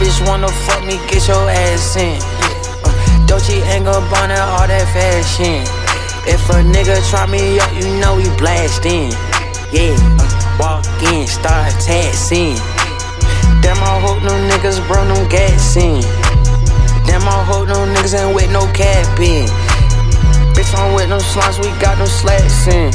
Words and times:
bitch 0.00 0.26
wanna 0.26 0.48
fuck 0.48 0.82
me, 0.84 0.96
get 1.12 1.28
your 1.28 1.44
ass 1.50 1.96
in. 1.96 2.16
Uh, 2.82 3.26
Dolce 3.26 3.60
and 3.76 3.84
Gabbana, 3.84 4.40
all 4.56 4.66
that 4.66 4.88
fashion. 4.96 5.60
If 6.24 6.48
a 6.48 6.64
nigga 6.64 6.96
try 7.10 7.26
me 7.28 7.60
up, 7.60 7.70
you 7.76 7.84
know 8.00 8.16
he 8.16 8.24
blast 8.40 8.86
in. 8.86 9.12
Yeah, 9.70 9.92
uh, 10.16 10.56
walk 10.58 10.88
in, 11.12 11.28
start 11.28 11.70
taxing. 11.84 12.56
Damn, 13.60 13.76
I 13.76 14.00
hope 14.00 14.24
no 14.24 14.32
niggas 14.48 14.80
bro 14.88 15.04
them 15.04 15.28
gas 15.28 15.76
in. 15.76 16.00
Damn, 17.04 17.28
I 17.28 17.44
hope 17.44 17.68
no 17.68 17.84
niggas 17.84 18.16
ain't 18.16 18.34
with 18.34 18.50
no 18.50 18.64
cap 18.72 19.20
in. 19.20 19.46
Bitch, 20.56 20.72
I'm 20.74 20.94
with 20.94 21.10
them 21.10 21.20
slimes, 21.20 21.60
we 21.60 21.68
got 21.78 21.98
them 21.98 22.08
slacks 22.08 22.66
in. 22.66 22.90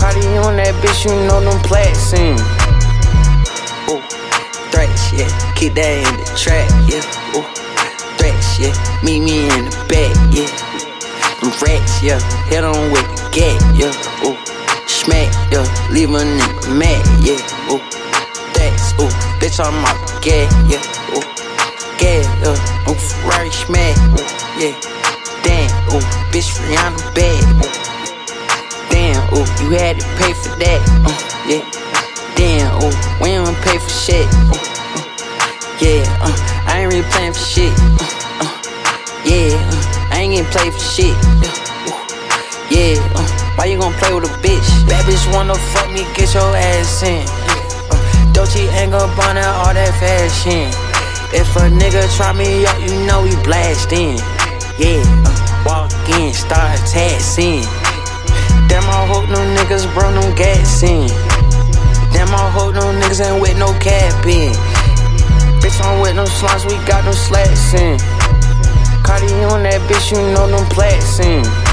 Cardi 0.00 0.24
on 0.40 0.56
that 0.56 0.72
bitch, 0.80 1.04
you 1.04 1.12
know 1.28 1.44
them 1.44 1.60
plaques 1.60 2.14
in. 2.14 2.40
Ooh, 3.92 4.19
yeah. 5.20 5.52
Keep 5.54 5.74
that 5.74 5.92
in 6.00 6.14
the 6.16 6.26
track, 6.32 6.68
yeah. 6.88 7.04
Ooh, 7.36 7.44
threats, 8.16 8.56
yeah. 8.56 8.72
Meet 9.04 9.20
me 9.20 9.44
in 9.52 9.68
the 9.68 9.76
back, 9.84 10.12
yeah. 10.32 10.48
Them 11.40 11.52
rats, 11.60 12.00
yeah. 12.00 12.20
Hit 12.48 12.64
on 12.64 12.88
with 12.92 13.04
the 13.04 13.28
gat, 13.28 13.60
yeah. 13.76 13.92
Ooh, 14.24 14.36
smack, 14.88 15.28
yeah. 15.52 15.66
Leave 15.92 16.10
a 16.16 16.24
nigga 16.24 16.72
mad, 16.72 17.04
yeah. 17.20 17.36
Ooh, 17.68 17.82
that's, 18.56 18.96
ooh. 18.96 19.12
Bitch, 19.40 19.60
I'm 19.60 19.76
out 19.84 20.00
the 20.08 20.16
gat, 20.24 20.48
yeah. 20.64 20.80
Ooh, 21.12 21.24
gat, 22.00 22.24
yeah. 22.40 22.88
Ooh, 22.88 22.96
Ferrari 22.96 23.52
smack, 23.52 23.96
ooh, 24.16 24.24
yeah. 24.56 24.72
Damn, 25.44 25.68
ooh. 25.92 26.04
Bitch, 26.32 26.48
Rihanna 26.64 27.00
bad, 27.12 27.44
ooh. 27.60 27.72
Damn, 28.88 29.20
ooh, 29.36 29.44
you 29.60 29.76
had 29.76 30.00
to 30.00 30.06
pay 30.16 30.32
for 30.32 30.56
that, 30.56 30.80
uh, 31.04 31.12
yeah. 31.44 31.64
Damn, 32.36 32.72
ooh, 32.80 32.94
we 33.20 33.36
don't 33.36 33.56
pay 33.60 33.78
for 33.78 33.88
shit, 33.90 34.26
uh, 34.48 34.79
yeah, 35.80 36.04
uh, 36.20 36.36
I 36.68 36.80
ain't 36.80 36.92
really 36.92 37.08
playing 37.08 37.32
for 37.32 37.40
shit, 37.40 37.72
uh, 37.72 38.04
uh, 38.44 38.52
yeah, 39.24 39.56
uh, 39.56 40.12
I 40.12 40.20
ain't 40.20 40.36
getting 40.36 40.52
played 40.52 40.72
for 40.72 40.84
shit, 40.84 41.16
yeah, 42.68 43.00
uh, 43.16 43.24
why 43.56 43.64
you 43.64 43.80
gonna 43.80 43.96
play 43.96 44.12
with 44.12 44.28
a 44.28 44.32
bitch? 44.44 44.68
Bad 44.88 45.04
bitch 45.08 45.24
wanna 45.32 45.56
fuck 45.72 45.88
me, 45.90 46.04
get 46.14 46.34
your 46.34 46.54
ass 46.54 47.02
in, 47.02 47.24
uh, 47.88 48.32
Dolce 48.32 48.68
and 48.76 48.92
Gabbana, 48.92 49.44
all 49.64 49.72
that 49.72 49.92
fashion. 49.96 50.68
If 51.32 51.54
a 51.56 51.70
nigga 51.70 52.04
try 52.16 52.32
me 52.32 52.66
up, 52.66 52.78
you 52.82 53.06
know 53.06 53.24
he 53.24 53.34
blast 53.42 53.92
in, 53.92 54.16
yeah, 54.76 55.00
uh, 55.24 55.64
walk 55.64 55.92
in, 56.20 56.34
start 56.34 56.78
taxing. 56.84 57.64
Damn, 58.68 58.84
I 58.84 59.06
hope 59.08 59.28
no 59.30 59.40
niggas 59.56 59.92
bro 59.94 60.12
them 60.12 60.34
gas 60.36 60.82
in. 60.82 61.08
Damn, 62.12 62.28
I 62.28 62.50
hope 62.50 62.74
no 62.74 62.92
niggas 63.00 63.24
ain't 63.24 63.40
with 63.40 63.58
no 63.58 63.72
cap 63.80 64.26
in. 64.26 64.52
I'm 65.82 66.00
with 66.00 66.16
them 66.16 66.26
slimes, 66.26 66.64
we 66.66 66.76
got 66.86 67.04
them 67.04 67.14
slats 67.14 67.74
in. 67.74 67.98
Cardi 69.02 69.32
on 69.50 69.62
that 69.64 69.80
bitch, 69.88 70.12
you 70.12 70.20
know 70.32 70.46
them 70.46 70.66
plaques 70.70 71.20
in. 71.20 71.69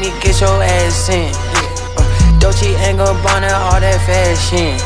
Me, 0.00 0.08
get 0.24 0.40
your 0.40 0.62
ass 0.64 1.08
in. 1.12 1.28
Uh, 1.94 2.08
Dolce 2.40 2.72
and 2.88 2.98
Gabbana, 2.98 3.52
all 3.68 3.78
that 3.78 4.00
fashion. 4.08 4.80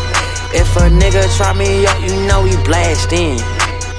If 0.50 0.75
a 0.76 0.91
nigga 0.91 1.22
try 1.38 1.54
me 1.54 1.86
up, 1.86 1.98
you 2.02 2.14
know 2.26 2.42
we 2.42 2.50
blast 2.66 3.12
in. 3.14 3.38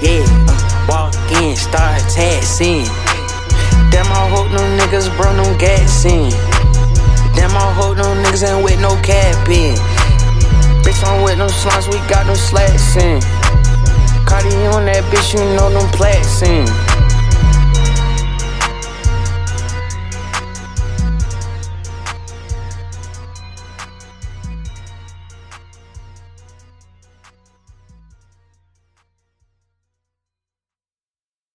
Yeah, 0.04 0.20
uh, 0.44 0.86
walk 0.88 1.16
in, 1.40 1.56
start 1.56 2.04
taxing. 2.12 2.84
Damn, 3.88 4.04
I 4.12 4.28
hope 4.28 4.52
no 4.52 4.60
niggas 4.76 5.08
bro 5.16 5.32
no 5.32 5.48
gas 5.56 6.04
in. 6.04 6.28
Damn, 7.32 7.56
I 7.56 7.72
hope 7.72 7.96
no 7.96 8.12
niggas 8.20 8.44
ain't 8.44 8.62
with 8.62 8.80
no 8.80 8.92
cap 9.00 9.48
in. 9.48 9.74
Bitch, 10.84 11.00
I'm 11.00 11.24
with 11.24 11.38
them 11.38 11.48
slimes, 11.48 11.88
we 11.88 11.98
got 12.08 12.26
them 12.26 12.36
slacks 12.36 12.96
in. 12.96 13.20
Cardi 14.28 14.52
on 14.76 14.84
that 14.84 15.00
bitch, 15.08 15.32
you 15.32 15.40
know 15.56 15.70
them 15.72 15.88
plaques 15.96 16.42
in. 16.42 16.68